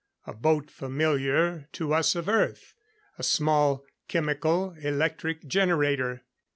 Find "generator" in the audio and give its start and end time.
5.45-6.23